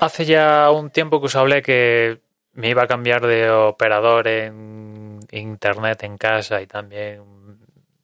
[0.00, 2.22] Hace ya un tiempo que os hablé que
[2.54, 7.22] me iba a cambiar de operador en internet en casa y también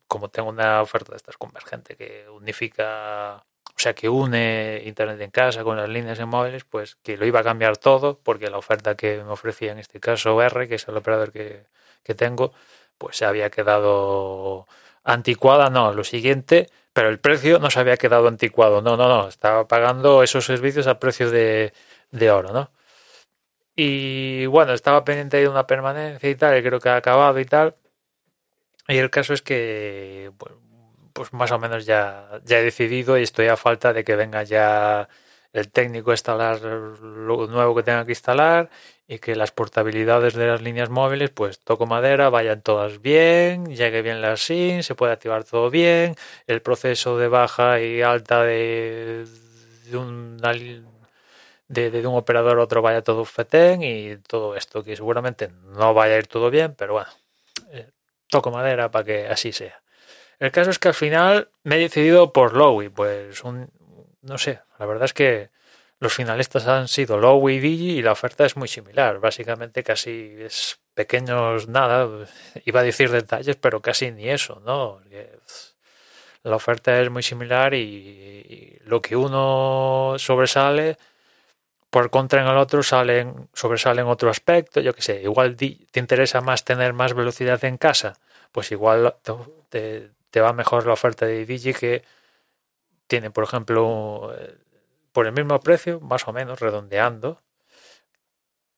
[0.06, 5.30] como tengo una oferta de estas convergente que unifica, o sea, que une internet en
[5.30, 8.59] casa con las líneas en móviles, pues que lo iba a cambiar todo porque la
[8.59, 11.65] oferta que me ofrecía en este caso R, que es el operador que,
[12.02, 12.52] que tengo,
[12.98, 14.66] pues se había quedado
[15.02, 19.28] anticuada, no, lo siguiente, pero el precio no se había quedado anticuado, no, no, no,
[19.28, 21.74] estaba pagando esos servicios a precio de,
[22.10, 22.73] de oro, ¿no?
[23.77, 27.45] Y bueno, estaba pendiente de una permanencia y tal, y creo que ha acabado y
[27.45, 27.77] tal.
[28.88, 30.32] Y el caso es que,
[31.12, 34.42] pues más o menos ya, ya he decidido y estoy a falta de que venga
[34.45, 35.06] ya
[35.56, 38.69] el técnico instalar lo nuevo que tenga que instalar
[39.09, 44.02] y que las portabilidades de las líneas móviles, pues toco madera, vayan todas bien, llegue
[44.02, 46.15] bien la SIM, se puede activar todo bien,
[46.46, 49.24] el proceso de baja y alta de,
[51.68, 55.95] de, de, un operador a otro vaya todo fetén y todo esto, que seguramente no
[55.95, 57.10] vaya a ir todo bien, pero bueno,
[57.71, 57.88] eh,
[58.29, 59.80] toco madera para que así sea.
[60.38, 63.71] El caso es que al final me he decidido por Lowy, pues un,
[64.21, 65.50] no sé, la verdad es que
[65.99, 70.37] los finalistas han sido Lowy y Digi y la oferta es muy similar, básicamente casi
[70.38, 72.27] es pequeños nada,
[72.65, 75.00] iba a decir detalles, pero casi ni eso, ¿no?
[76.43, 80.97] La oferta es muy similar y, lo que uno sobresale
[81.91, 86.41] por contra en el otro salen, sobresalen otro aspecto, yo que sé, igual te interesa
[86.41, 88.19] más tener más velocidad en casa,
[88.53, 89.16] pues igual
[89.71, 92.05] te, te va mejor la oferta de Digi que
[93.06, 94.56] tiene, por ejemplo, eh,
[95.16, 97.42] por el mismo precio, más o menos, redondeando,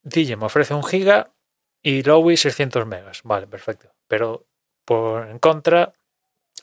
[0.04, 1.34] Digi me ofrece un giga
[1.82, 4.46] y Lowy 600 megas, vale, perfecto, pero
[4.84, 5.94] por en contra,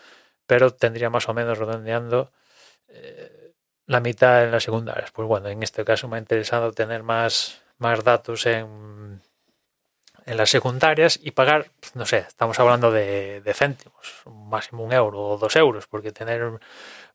[0.47, 2.33] pero tendría más o menos redondeando
[3.87, 5.11] la mitad en las secundarias.
[5.13, 9.21] Pues bueno, en este caso me ha interesado tener más, más datos en,
[10.27, 15.21] en las secundarias y pagar, pues no sé, estamos hablando de, céntimos, máximo un euro
[15.21, 16.59] o dos euros, porque tener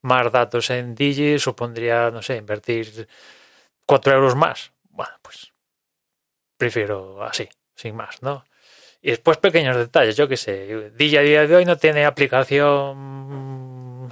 [0.02, 3.08] más datos en Digi supondría, no sé, invertir
[3.86, 4.72] cuatro euros más.
[4.90, 5.52] Bueno, pues
[6.58, 8.46] prefiero así, sin más, ¿no?
[9.02, 14.10] Y después pequeños detalles, yo qué sé, Digi a día de hoy no tiene aplicación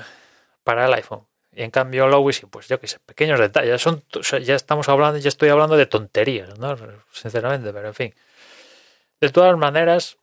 [0.63, 3.81] para el iPhone y en cambio Lowy pues yo que sé, pequeños detalles.
[3.81, 4.03] Son,
[4.41, 6.75] ya estamos hablando, ya estoy hablando de tonterías, ¿no?
[7.11, 8.15] Sinceramente, pero en fin.
[9.23, 10.18] De todas maneras,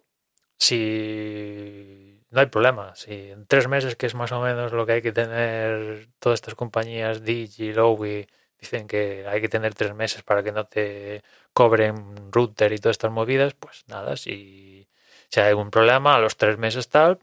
[0.59, 4.93] si no hay problema, si en tres meses, que es más o menos lo que
[4.93, 8.27] hay que tener todas estas compañías, Digi, Lowy,
[8.59, 11.23] dicen que hay que tener tres meses para que no te
[11.55, 14.87] cobren router y todas estas movidas, pues nada, si,
[15.31, 17.21] si hay algún problema, a los tres meses tal,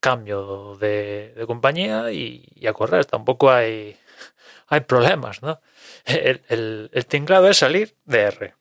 [0.00, 3.04] cambio de, compañía y, a correr.
[3.04, 3.96] Tampoco hay,
[4.66, 5.60] hay problemas, ¿no?
[6.06, 8.54] El, el, tinglado es salir de R.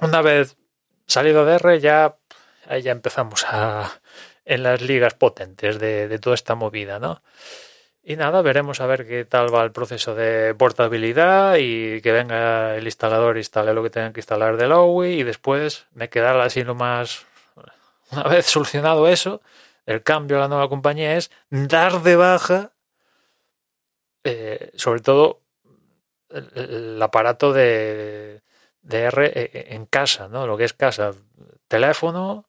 [0.00, 0.56] Una vez
[1.12, 2.16] salido de R ya,
[2.82, 4.00] ya empezamos a,
[4.44, 7.22] en las ligas potentes de, de, toda esta movida, ¿no?
[8.04, 12.74] Y nada, veremos a ver qué tal va el proceso de portabilidad y que venga
[12.76, 16.64] el instalador, instale lo que tenga que instalar de Lowy y después me quedará así
[16.64, 17.24] lo más...
[18.10, 19.40] Una vez solucionado eso,
[19.86, 22.72] el cambio a la nueva compañía es dar de baja,
[24.24, 25.40] eh, sobre todo
[26.30, 28.42] el, aparato de,
[28.82, 30.46] de R eh, eh, en casa, ¿no?
[30.46, 31.12] Lo que es casa,
[31.68, 32.48] teléfono,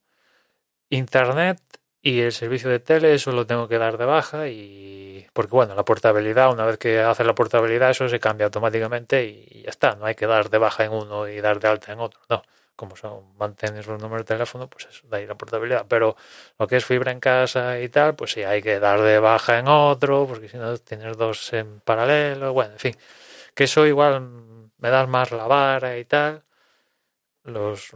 [0.89, 1.59] internet
[2.01, 5.75] y el servicio de tele, eso lo tengo que dar de baja y porque bueno,
[5.75, 9.95] la portabilidad, una vez que hace la portabilidad, eso se cambia automáticamente y ya está,
[9.95, 12.43] no hay que dar de baja en uno y dar de alta en otro, no
[12.75, 15.85] como son, mantienes los números de teléfono, pues eso, de ahí la portabilidad.
[15.87, 16.15] Pero
[16.57, 19.59] lo que es fibra en casa y tal, pues sí, hay que dar de baja
[19.59, 22.95] en otro, porque si no tienes dos en paralelo, bueno, en fin,
[23.53, 26.43] que eso igual me da más la vara y tal.
[27.45, 27.91] Los,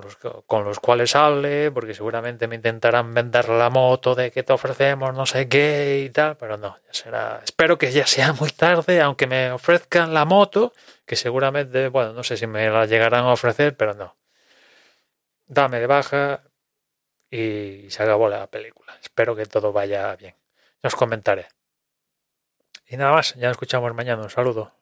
[0.45, 5.13] con los cuales hable, porque seguramente me intentarán vender la moto de que te ofrecemos
[5.13, 9.01] no sé qué y tal, pero no, ya será, espero que ya sea muy tarde,
[9.01, 10.74] aunque me ofrezcan la moto,
[11.06, 14.18] que seguramente, bueno, no sé si me la llegarán a ofrecer, pero no,
[15.45, 16.44] dame de baja
[17.30, 18.98] y se acabó la película.
[19.01, 20.36] Espero que todo vaya bien.
[20.84, 21.48] Os comentaré.
[22.88, 24.24] Y nada más, ya nos escuchamos mañana.
[24.24, 24.76] Un saludo.